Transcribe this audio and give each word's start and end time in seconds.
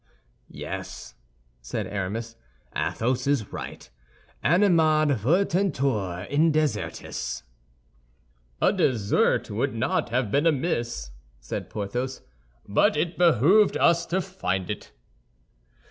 "Yes," 0.49 1.13
said 1.61 1.85
Aramis, 1.85 2.35
"Athos 2.75 3.27
is 3.27 3.53
right: 3.53 3.87
Animadvertuntur 4.43 6.27
in 6.27 6.51
desertis." 6.51 7.43
"A 8.59 8.73
desert 8.73 9.51
would 9.51 9.75
not 9.75 10.09
have 10.09 10.31
been 10.31 10.47
amiss," 10.47 11.11
said 11.39 11.69
Porthos; 11.69 12.23
"but 12.67 12.97
it 12.97 13.15
behooved 13.15 13.77
us 13.77 14.07
to 14.07 14.21
find 14.21 14.71
it." 14.71 14.91